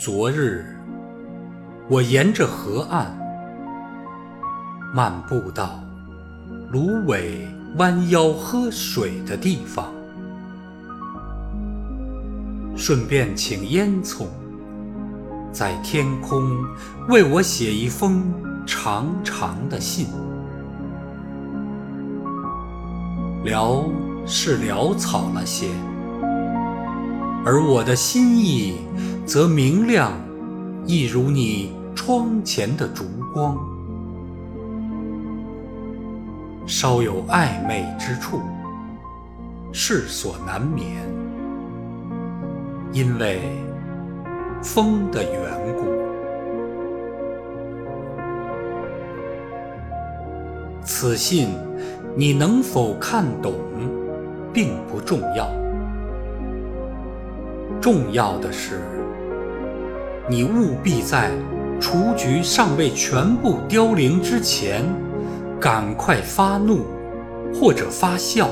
[0.00, 0.64] 昨日，
[1.88, 3.18] 我沿着河岸
[4.94, 5.80] 漫步到
[6.70, 7.44] 芦苇
[7.78, 9.92] 弯腰喝水的地方，
[12.76, 14.26] 顺便请烟囱
[15.50, 16.56] 在天空
[17.08, 18.32] 为我写一封
[18.64, 20.06] 长长的信。
[23.44, 23.90] 潦
[24.24, 25.66] 是潦草了些，
[27.44, 28.76] 而我的心意
[29.28, 30.10] 则明亮，
[30.86, 33.58] 一如你窗前的烛光。
[36.66, 38.40] 稍有暧昧之处，
[39.70, 40.86] 世所难免，
[42.90, 43.42] 因为
[44.62, 45.84] 风的缘故。
[50.82, 51.50] 此信
[52.16, 53.52] 你能否看懂，
[54.54, 55.46] 并不重要，
[57.80, 58.80] 重要的是，
[60.28, 61.30] 你务必在
[61.80, 64.84] 雏菊尚未全部凋零之前，
[65.60, 66.84] 赶快发怒，
[67.54, 68.48] 或者发笑，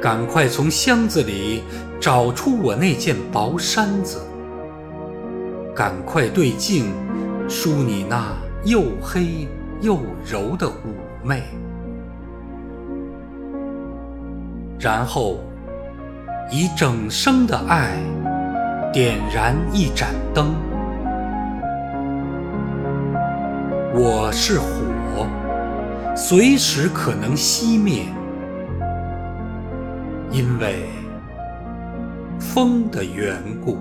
[0.00, 1.62] 赶快从箱子里
[2.00, 4.18] 找出我那件薄衫子，
[5.74, 6.92] 赶快对镜
[7.48, 9.46] 梳你那又黑。
[9.82, 10.72] 又柔的妩
[11.24, 11.42] 媚，
[14.78, 15.40] 然后
[16.50, 17.92] 以整生的爱
[18.92, 20.54] 点燃一盏灯。
[23.94, 25.26] 我是火，
[26.16, 28.04] 随时可能熄灭，
[30.30, 30.86] 因为
[32.38, 33.78] 风的缘故。